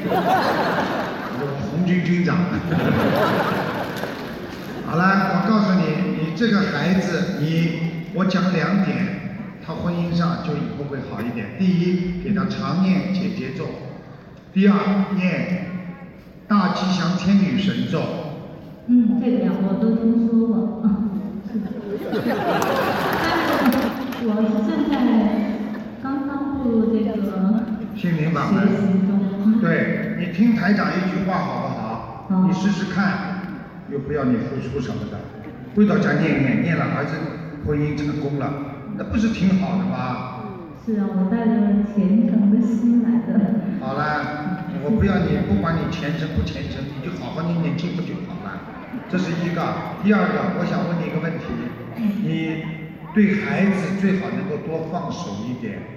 [1.82, 2.36] 红军军长。
[4.86, 5.02] 好了，
[5.34, 5.82] 我告诉你，
[6.20, 8.96] 你这个孩子，你我讲两点，
[9.66, 11.58] 他婚姻上就以后会好一点。
[11.58, 13.64] 第一，给他常念姐姐咒；
[14.54, 14.74] 第二，
[15.16, 15.66] 念
[16.46, 18.00] 大吉祥天女神咒。
[18.86, 20.82] 嗯，这个两个我都听说过。
[24.24, 24.30] 我
[24.68, 24.94] 现在
[26.00, 27.08] 刚刚步入这个
[27.96, 28.56] 心灵法门。
[29.60, 31.71] 对你听台长一句话好不好？
[32.32, 33.42] 好你试试看，
[33.90, 35.20] 又不要你付出什么的，
[35.76, 37.12] 回到家念念，念了儿子
[37.66, 38.50] 婚姻成功了，
[38.96, 40.40] 那不是挺好的吗？
[40.84, 43.84] 是啊，我带着虔诚的心来的。
[43.84, 48.56] 好了，我不要你，不管你虔诚不虔诚，你就好好念念经不就好了？
[49.10, 49.60] 这是一个。
[50.02, 51.52] 第二个，我想问你一个问题，
[52.24, 52.64] 你
[53.14, 55.91] 对孩子最好能够多放手一点。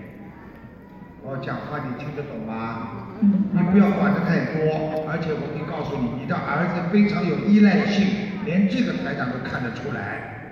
[1.28, 3.10] 我讲话你听得懂吗？
[3.20, 10.46] 嗯你不要管的太多，而且我可以告诉你，你的儿子非常有依赖性，连这个台长都看得出来。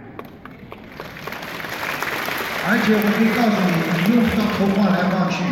[2.65, 5.43] 而且我可以告诉你，你用不着头晃来晃去，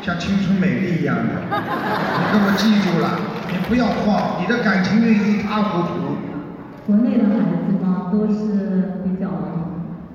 [0.00, 1.42] 像青春美丽一样的。
[1.42, 3.18] 你给我记住了，
[3.50, 6.22] 你不要晃，你的感情运一塌糊涂。
[6.86, 9.26] 国内的孩子嘛，都是比较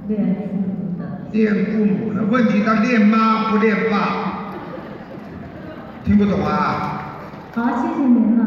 [0.07, 1.27] 恋父母的。
[1.33, 4.36] 恋父母的问题，他恋妈不恋爸，
[6.07, 7.19] 听不懂啊？
[7.53, 8.45] 好，谢谢您了，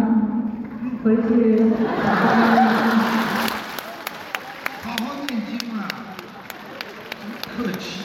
[1.05, 1.21] 回去。
[4.83, 5.87] 好好念经啊，
[7.55, 8.01] 客气。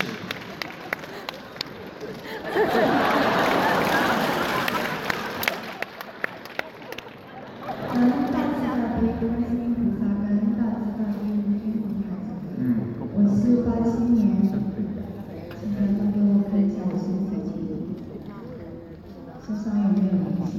[12.57, 12.75] 嗯，
[13.13, 14.19] 我是八七年，
[15.61, 17.71] 请台长给我看一下我身体记录，
[19.45, 20.53] 身上有没有灵性？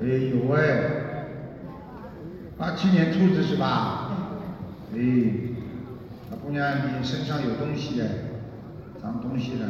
[0.00, 0.58] 哎有哎，
[2.56, 4.10] 八七年兔子是吧？
[4.94, 4.98] 哎，
[6.30, 8.06] 小姑娘，你身上有东西的，
[9.02, 9.66] 长东西了，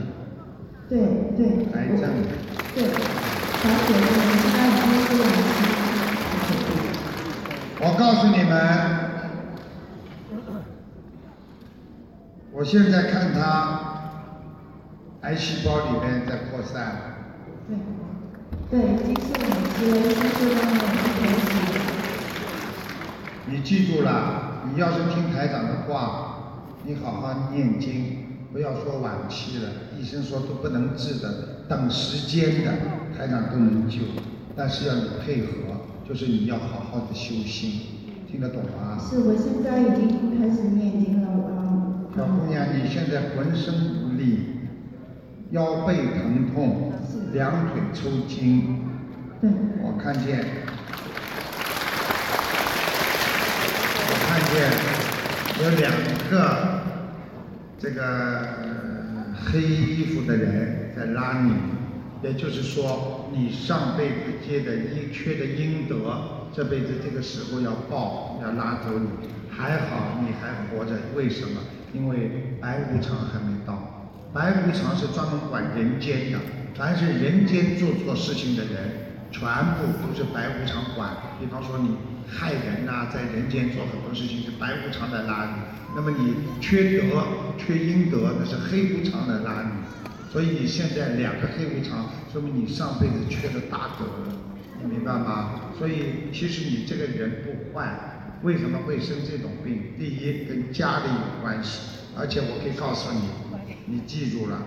[0.90, 0.98] 对
[1.34, 1.64] 对。
[1.72, 2.02] 癌症。
[2.74, 2.90] 对，小
[3.86, 5.58] 姐姐，我现在已经是灵性。
[7.80, 8.52] 我告诉你们，
[12.52, 13.40] 我现在看它
[15.22, 17.16] 癌细胞里面在扩散，
[18.70, 19.78] 对，对，金是每次
[20.12, 20.84] 新说的那种
[21.16, 21.26] 东
[21.72, 21.77] 西。
[23.50, 28.16] 你记住了，你要是听台长的话，你好好念经，
[28.52, 32.72] 不要说晚期了，医生说都不能治的，等时间的，
[33.16, 34.00] 台长都能救，
[34.54, 35.48] 但是要你配合，
[36.06, 37.80] 就是你要好好的修心，
[38.30, 38.98] 听得懂吗？
[38.98, 44.40] 是我现在已经开始念经了，我小姑娘，你现在浑身无力，
[45.52, 46.92] 腰背疼痛，
[47.32, 48.82] 两腿抽筋，
[49.40, 49.50] 对，
[49.82, 50.44] 我看见，
[54.48, 55.92] 我看见有两
[56.30, 56.80] 个
[57.78, 58.48] 这个
[59.44, 61.52] 黑衣服的人在拉你，
[62.22, 64.14] 也就是说，你上辈子
[64.46, 69.28] 结的阴缺的阴德，这辈子这个时候要报，要拉走你。
[69.50, 71.60] 还好你还活着，为什么？
[71.92, 74.08] 因为白无常还没到。
[74.32, 76.38] 白无常是专门管人间的，
[76.74, 78.76] 凡是人间做错事情的人，
[79.30, 81.10] 全部都是白无常管。
[81.38, 81.96] 比方说你
[82.30, 85.62] 害人呐、在人间做很多事情是白无常来拉你，
[85.96, 87.24] 那么你缺德、
[87.56, 89.70] 缺阴德，那是黑无常来拉你。
[90.30, 94.04] 所以你现在两个黑无常，说明你上辈子缺了大德，
[94.82, 95.72] 你明白吗？
[95.78, 99.94] 所以其实你这个人不坏，为什么会生这种病？
[99.98, 101.80] 第一跟家里有关系，
[102.16, 103.30] 而且我可以告诉你，
[103.86, 104.62] 你记住了，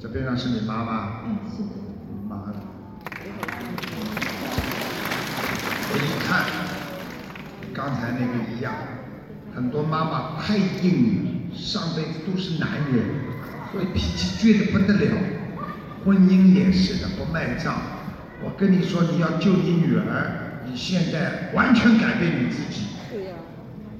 [0.00, 1.68] 这边上是你妈妈，嗯，是的。
[2.28, 2.54] 妈的，
[5.90, 6.73] 我一看，跟
[7.74, 8.72] 刚才那个一样，
[9.52, 13.04] 很多妈妈太硬了，上辈子都是男人，
[13.72, 15.10] 所以脾气倔得不得了。
[16.04, 17.74] 婚姻也是的，不卖账。
[18.44, 22.86] 我跟你说，你要救你女儿，你现在完全改变你自己，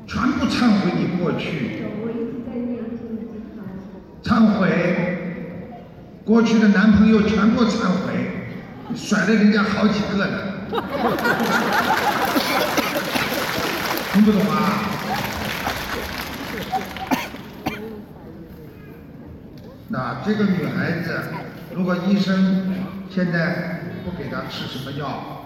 [0.07, 1.83] 全部忏悔你过去。
[2.01, 3.67] 我一直在念经，已经好
[4.23, 4.71] 忏悔，
[6.25, 8.31] 过去的男朋友全部忏悔，
[8.95, 10.71] 甩了人家好几个了，
[14.15, 14.55] 听不懂啊？
[19.91, 21.21] 那这个女孩子
[21.75, 22.73] 如果医生
[23.11, 25.41] 现在不给她吃什么药，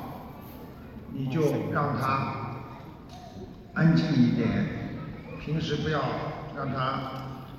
[1.15, 1.41] 你就
[1.73, 2.59] 让她
[3.73, 4.67] 安静一点，
[5.43, 6.03] 平时不要
[6.55, 7.01] 让她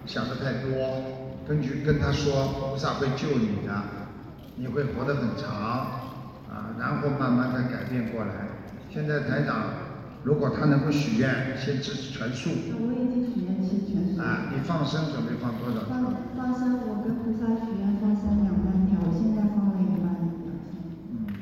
[0.06, 1.02] 想的太多，
[1.48, 3.74] 根据跟她说，菩萨会救你的，
[4.58, 5.56] 你会活得很长，
[6.52, 8.30] 啊，然后慢慢的改变过来。
[8.94, 9.64] 现在台长，
[10.30, 14.22] 如果他能够许愿，先吃全素，我已经许愿吃全素。
[14.22, 16.14] 啊，你放生准备放多少放条？
[16.38, 20.54] 放生，我跟菩萨许愿放生两万条，我现在放了一万两千。
[21.10, 21.34] 嗯，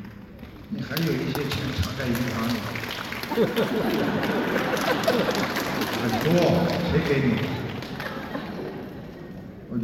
[0.69, 2.55] 你还有一些钱藏在银行里，
[5.99, 6.31] 很多，
[6.89, 7.29] 谁给你？
[9.69, 9.75] 哎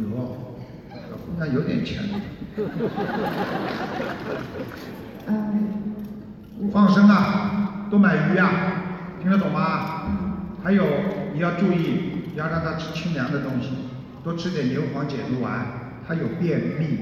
[0.88, 2.00] 这姑娘有点钱。
[5.26, 5.36] 嗯，
[6.72, 8.80] 放生啊，多买鱼啊，
[9.24, 10.36] 听得懂吗？
[10.62, 10.84] 还有
[11.32, 13.70] 你要注意，要让他吃清凉的东西，
[14.22, 15.66] 多吃点牛黄解毒丸，
[16.06, 16.98] 他有便秘。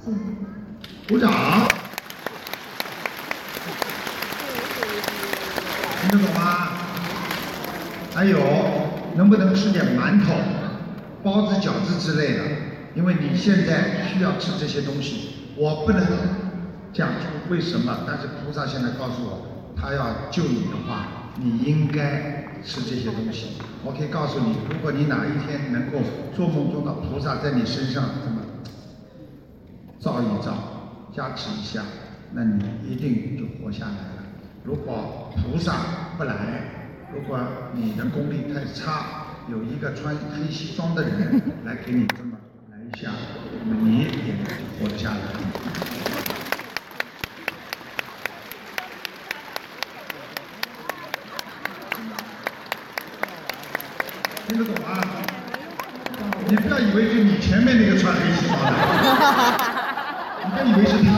[0.00, 0.12] 是。
[1.08, 1.32] 鼓掌。
[6.02, 6.68] 听得懂吗？
[8.14, 8.38] 还有，
[9.16, 10.34] 能不能吃点馒头、
[11.24, 12.44] 包子、饺子之类的？
[12.94, 16.00] 因为你现在需要吃这些东西，我不能
[16.92, 19.47] 讲出为什么，但是菩萨现在告诉我，
[19.80, 21.06] 他要救你的话，
[21.36, 23.58] 你应该吃这些东西。
[23.84, 25.98] 我可以告诉你，如果你哪一天能够
[26.34, 28.42] 做梦中的菩萨在你身上这么
[30.00, 30.52] 照一照，
[31.14, 31.82] 加持一下，
[32.32, 34.24] 那你一定就活下来了。
[34.64, 35.72] 如果菩萨
[36.18, 36.34] 不来，
[37.14, 37.38] 如果
[37.72, 42.36] 你的功力太差，有一个穿黑西装的人来给你这么
[42.70, 43.10] 来一下，
[43.64, 44.10] 那么你也
[44.78, 45.18] 活得下来。
[54.48, 54.98] 听得懂吗？
[56.48, 58.72] 你不要以为是你前面那个穿黑西装的，
[60.42, 61.10] 你不要以为是他，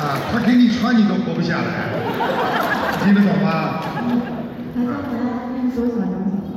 [0.00, 1.92] 啊，他给你穿你都活不下来，
[3.04, 3.82] 听得懂吗？
[4.74, 6.50] 台长，我要念多少张小房？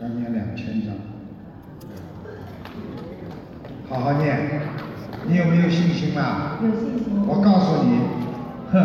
[0.00, 0.96] 要念两千张，
[3.90, 4.62] 好好念，
[5.26, 6.58] 你有没有信心啦？
[6.62, 7.22] 有信心。
[7.26, 8.00] 我告诉你，
[8.72, 8.78] 哼，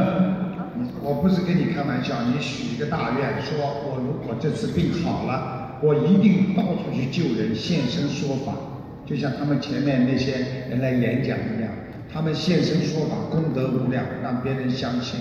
[0.75, 8.51] 你我不是跟你开玩笑，你许一个大愿，说我如果这次病好了，我一定到处去救人，现身说法，
[9.05, 10.33] 就像他们前面那些
[10.69, 11.71] 人来演讲一样，
[12.11, 15.17] 他们现身说法，功德无量，让别人相信。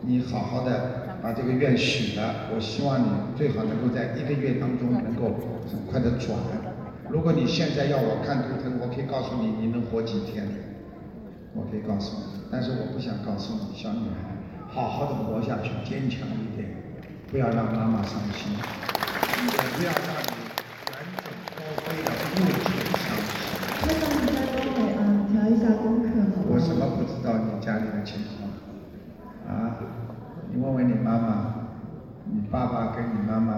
[0.00, 5.36] 你好好的把这个愿许了，我希望你最好能够在一个月当中能够
[5.70, 6.32] 很快的转。
[7.10, 10.48] 如果你现在要我看图腾，我可以告诉你你能活几天。
[11.52, 14.40] 我可以告诉你，但是我不想告诉你，小女孩，
[14.72, 16.77] 好好的活下去，坚强一点，
[17.30, 18.58] 不要让妈妈伤心，也
[19.76, 20.32] 不要让你
[20.88, 22.66] 远走高飞的父亲
[22.96, 23.36] 伤心。
[23.80, 26.32] 台长，你再帮我嗯调一下功课吗？
[26.48, 28.48] 我什么不知道你家里的情况？
[29.46, 29.76] 啊，
[30.50, 31.54] 你问问你妈妈，
[32.24, 33.52] 你爸爸跟你妈妈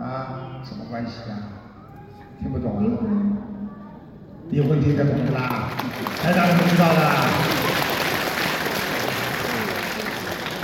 [0.00, 1.34] 啊什么关系啊？
[2.40, 2.80] 听不懂啊？
[2.80, 3.36] 离婚。
[4.50, 5.68] 离婚听得懂不啦？
[6.22, 7.00] 台长怎么知道的？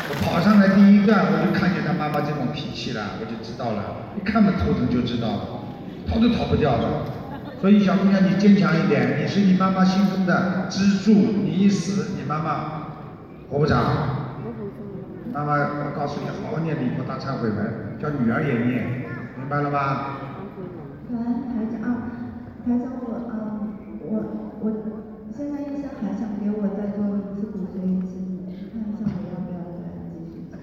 [0.09, 5.65] 我早上来第一段，我就看见他妈妈这种脾气了，我就知道了，一看到头疼就知道了，
[6.07, 6.85] 逃都逃不掉的。
[7.59, 13.01] 所以小姑娘，你坚强一点，你是你妈妈心中的支柱，你一死，你妈妈
[13.49, 13.81] 活不长。
[15.33, 19.09] 妈妈，我告诉你，好好念礼佛大忏悔文，叫女儿也念，
[19.41, 20.21] 明白了吗？
[21.09, 22.13] 感恩台长啊，
[22.61, 23.73] 台长我嗯
[24.05, 24.21] 我
[24.61, 24.69] 我
[25.35, 30.59] 现在医生还想给我再做一次骨髓移植，你看一下我要不要再继续做？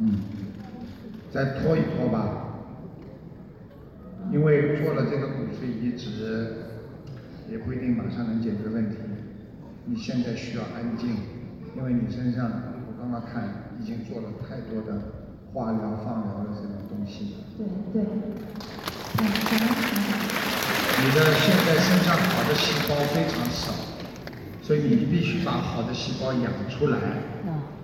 [0.00, 0.18] 嗯，
[1.32, 2.60] 再拖一拖吧，
[4.30, 6.66] 因为做了这个骨髓移植，
[7.50, 8.96] 也不一定马上能解决问题。
[9.86, 11.16] 你现在需要安静，
[11.74, 12.44] 因为你身上
[12.86, 15.00] 我刚刚看已经做了太多的
[15.54, 17.36] 化疗、放疗的这种东西。
[17.56, 18.04] 对对。
[21.00, 23.72] 你的现在身上好的细胞非常少，
[24.62, 26.98] 所以你必须把好的细胞养出来。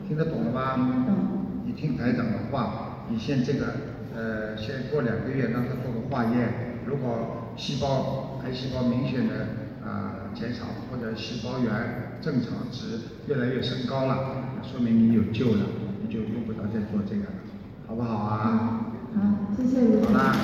[0.07, 0.76] 听得懂了吗？
[1.07, 1.38] 懂。
[1.81, 3.66] 你听台长的话，你先这个
[4.12, 9.47] 呃，先过两个月让他做个化验，如果细胞癌细胞明显的
[9.87, 12.99] 啊、减少，或者细胞源正常值
[13.29, 15.66] 越来越升高了，说明你有救了，
[16.03, 17.31] 你就用不着再做这个了，
[17.87, 18.87] 好不好啊？
[19.14, 19.20] 好，
[19.57, 20.35] 谢谢你好啦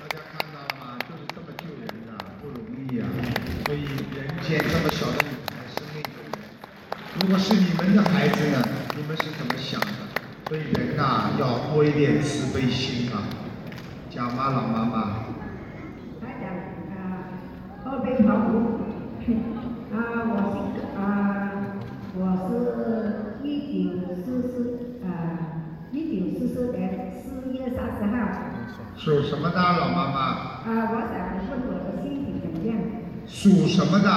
[0.00, 0.08] 台长。
[0.08, 0.96] 大家看到了吗？
[1.06, 1.68] 就是这么简
[4.40, 6.32] 见这么小的女孩生命有缘。
[7.20, 8.56] 如果是你们的孩子呢，
[8.96, 9.86] 你们是怎么想的？
[10.48, 13.22] 所以人呐、要多一点慈悲心啊。
[14.10, 15.24] 讲吗，老妈妈？
[16.20, 16.46] 台长，
[16.94, 16.96] 啊，
[17.84, 18.50] 二杯跑步，
[19.92, 19.94] 啊，
[20.30, 20.54] 我是
[20.96, 21.00] 啊，
[22.14, 23.74] 我是一九
[24.14, 24.54] 四四
[25.04, 25.06] 啊，
[25.90, 26.78] 一九四四年
[27.12, 28.16] 四月三十号，
[29.06, 30.18] 属什么的，老妈妈？
[30.18, 32.76] 啊，我想问我的身体怎么样？
[33.24, 34.10] 属什么的？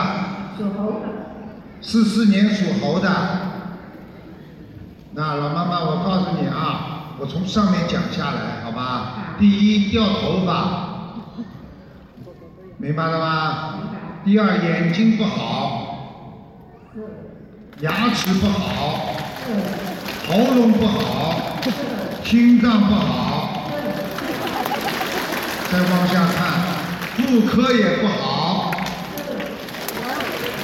[0.57, 1.05] 属猴的，
[1.79, 3.07] 四四年属猴的。
[5.13, 9.35] 那老妈妈，我告诉你啊，我从上面讲下来，好吧？
[9.37, 10.87] 第一，掉头发，
[12.77, 13.75] 明白了吗？
[14.25, 16.17] 第二，眼睛不好，
[17.81, 19.13] 牙齿不好，
[20.27, 21.35] 喉咙不好，
[22.23, 23.28] 心脏不好，
[25.71, 26.41] 再往下看，
[27.15, 28.71] 妇科也不好，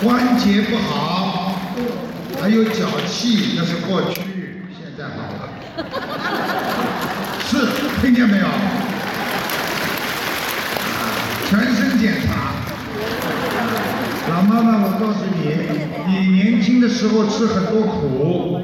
[0.03, 1.59] 关节不好，
[2.41, 4.21] 还有脚气，那是过去，
[4.73, 5.53] 现在好了。
[7.47, 7.67] 是，
[8.01, 8.45] 听见没有？
[11.47, 12.33] 全身检查。
[14.27, 15.55] 老妈妈，我告诉你，
[16.07, 18.59] 你年轻的时候吃很多苦，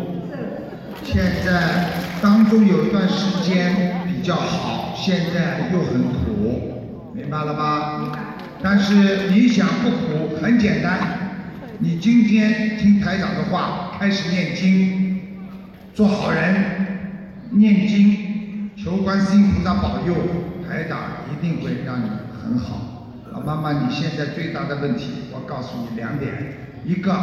[1.05, 1.85] 现在
[2.19, 6.30] 当中有一段时间比较好，现在又很苦，
[7.13, 8.11] 明白了吗？
[8.63, 10.99] 但是你想不苦，很简单，
[11.79, 15.19] 你今天听台长的话，开始念经，
[15.93, 16.53] 做好人，
[17.51, 20.15] 念经，求观世音菩萨保佑，
[20.67, 20.99] 台长
[21.31, 22.09] 一定会让你
[22.41, 23.09] 很好。
[23.33, 26.31] 老妈妈，你现在最大的问题，我告诉你两点，
[26.85, 27.13] 一个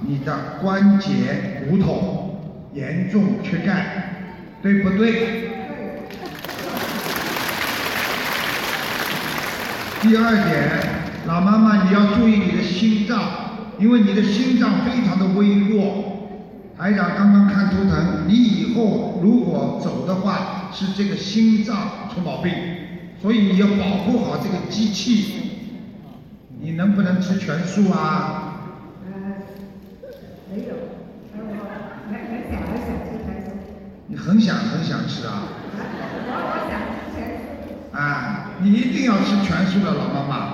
[0.00, 4.14] 你的关节骨头严重缺钙，
[4.62, 5.57] 对不对？
[10.00, 10.80] 第二点，
[11.26, 13.20] 老妈妈你要注意你的心脏，
[13.80, 16.30] 因为你的心脏非常的微弱。
[16.78, 21.76] 台长刚刚看图腾，你以后如果走的话，是这个心脏
[22.14, 22.52] 出毛病，
[23.20, 25.34] 所以你要保护好这个机器。
[26.60, 28.70] 你能不能吃全素啊？
[29.04, 29.12] 呃，
[30.52, 30.74] 没有，
[31.34, 31.66] 呃，我
[32.08, 33.50] 很很想很想吃全素，
[34.06, 35.42] 你很想很想吃啊？
[37.98, 40.52] 啊，你一定要吃全素的老妈妈，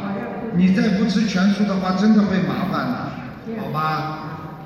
[0.56, 4.18] 你再不吃全素的话，真的会麻烦的，好吧？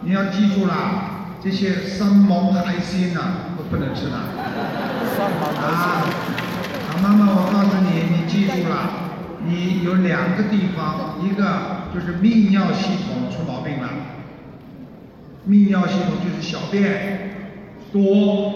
[0.03, 3.20] 你要记住啦，这些三毛海鲜呐、
[3.57, 4.14] 都不能吃的。
[4.14, 6.05] 啊，
[6.95, 8.91] 老妈妈，我告诉你，你记住了，
[9.45, 13.89] 你有两个地方，一个就是泌尿系统出毛病了，
[15.49, 17.33] 泌尿系统就是小便
[17.93, 18.55] 多，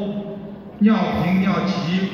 [0.79, 0.95] 尿
[1.25, 2.09] 频尿急，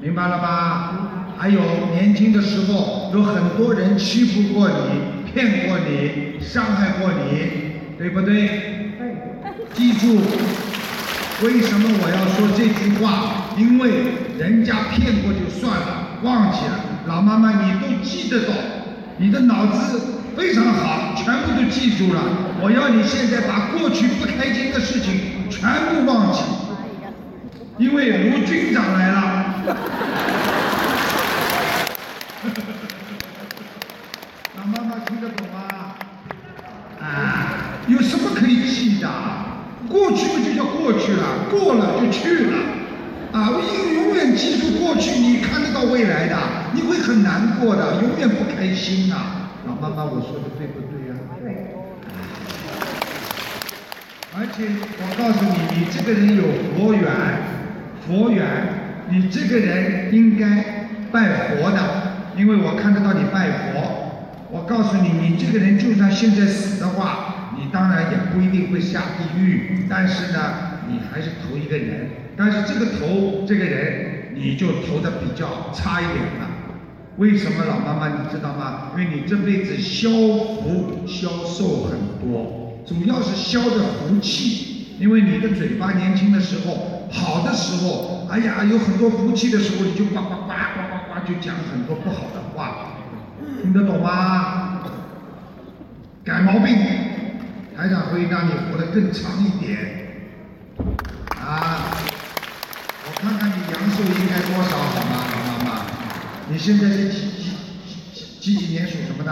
[0.00, 0.94] 明白了吧？
[1.38, 1.60] 还有
[1.94, 8.90] 年轻的时候，有很多人欺负过你，骗过你，伤害过你，对不对？
[9.72, 10.18] 记住，
[11.44, 13.54] 为什么我要说这句话？
[13.56, 13.90] 因为
[14.36, 16.80] 人家骗过就算了，忘记了。
[17.06, 18.54] 老妈妈，你都记得到，
[19.18, 20.00] 你的脑子
[20.36, 22.20] 非常好，全部都记住了。
[22.60, 25.62] 我要你现在把过去不开心的事情全
[25.94, 26.40] 部忘记，
[27.78, 29.44] 因为卢军长来了。
[34.56, 35.94] 老妈妈听得懂吗？
[37.00, 39.08] 啊，有什么可以记的？
[39.88, 42.52] 过去不就叫过去了，过了就去了。
[43.32, 46.36] 啊，永永远记住过去，你看得到未来的，
[46.72, 49.50] 你会很难过的，永远不开心啊。
[49.66, 51.74] 老妈妈，我说的对不对呀、对，
[54.34, 54.68] 而且
[54.98, 56.42] 我告诉你，你这个人有
[56.74, 57.04] 佛缘，
[58.06, 58.46] 佛缘，
[59.10, 61.78] 你这个人应该拜佛的，
[62.36, 64.06] 因为我看得到你拜佛。
[64.50, 67.37] 我告诉你，你这个人就算现在死的话，
[68.38, 70.38] 不一定会下地狱，但是呢，
[70.88, 76.48] 你还是投一个人，但是这个投这个人，你就投的比较差一点了。
[77.16, 78.92] 为什么老妈妈你知道吗？
[78.92, 84.76] 因为你这辈子消福消寿很多，主要是消的福气。
[85.00, 92.94] 因为你的嘴巴年轻的时候，好的时候，哎呀，有很多福气的时候，你就呱呱呱呱呱呱就讲很多不好的话，
[93.60, 94.78] 听得懂吗？
[96.24, 96.76] 改毛病，
[97.78, 99.78] 台长会让你活得更长一点。
[101.30, 101.94] 啊，
[103.06, 105.86] 我看看你阳寿应该多少好吗，老妈妈？
[106.50, 107.54] 你现在是几几
[108.12, 109.30] 几几几年属什么的？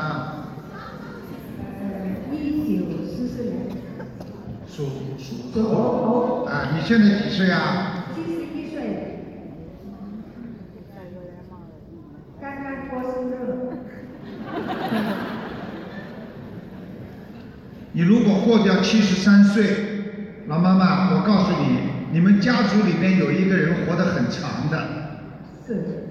[1.58, 3.66] 呃，一九四四年，
[4.68, 8.04] 属属属猴，啊，你现在几岁啊？
[8.14, 9.24] 七十一岁，
[12.40, 13.34] 刚刚过生日，
[17.96, 19.64] 你如果过掉七十三岁，
[20.48, 21.78] 老妈妈，我告诉你，
[22.12, 24.86] 你们家族里面有一个人活得很长的。
[25.66, 26.04] 是。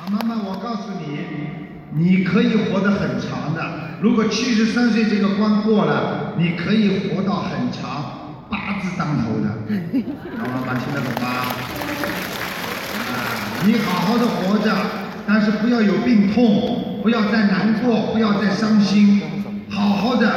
[0.00, 1.24] 老妈妈，我告诉你，
[1.92, 3.96] 你可以活得很长的。
[4.02, 9.48] 如果七十三岁这个关过了，你可以活到很长，八字当头的。
[10.36, 11.26] 老妈妈听得懂吗？
[13.08, 14.76] 啊，你好好的活着，
[15.26, 19.22] 但是不要有病痛，不要再难过，不要再伤心，
[19.68, 20.32] 好好的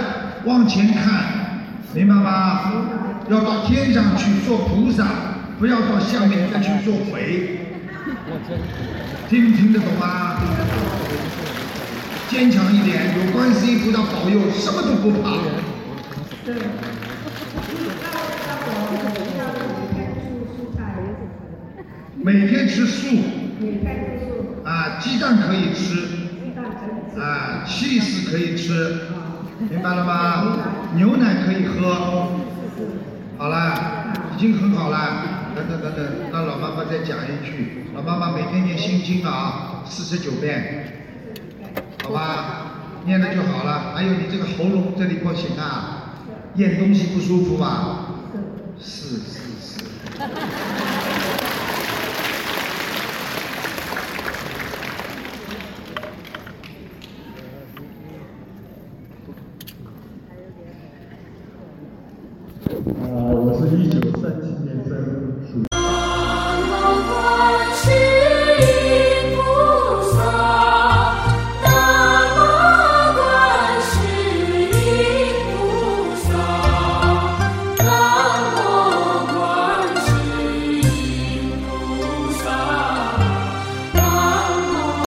[0.46, 1.62] 往前看，
[1.94, 2.72] 明白吗？
[3.30, 5.08] 要到天上去做菩萨，
[5.58, 7.60] 不要到下面再去做鬼。
[9.30, 10.40] 听不听得懂啊？
[12.30, 15.38] 坚强一点，有观世音菩萨保佑，什么都不怕。
[16.46, 16.56] 对。
[22.26, 23.08] 每天吃素。
[23.60, 24.33] 每天吃素。
[24.64, 26.08] 啊，鸡蛋可以吃。
[27.20, 29.02] 啊，气死可以吃。
[29.70, 30.58] 明白了吗？
[30.96, 32.32] 牛奶可以喝。
[33.38, 35.42] 好了，已经很好了。
[35.56, 37.86] 等等等等，让老妈妈再讲一句。
[37.94, 41.04] 老妈妈每天念心经啊，四十九遍，
[42.04, 42.72] 好吧？
[43.06, 43.94] 念了就好了。
[43.94, 46.16] 还有你这个喉咙这里不行啊，
[46.56, 48.08] 咽东西不舒服吧？
[48.82, 49.84] 是是是。